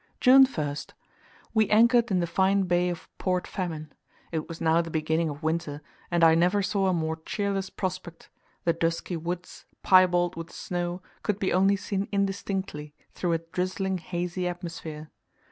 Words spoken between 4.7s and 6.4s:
the beginning of winter, and I